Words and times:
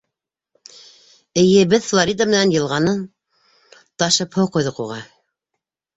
Эйе, 1.41 1.67
беҙ 1.75 1.85
Флорида 1.89 2.27
менән 2.31 2.55
йылғанан 2.55 3.05
ташып 4.05 4.39
һыу 4.41 4.53
ҡойҙоҡ 4.57 4.85
уға. 4.87 5.03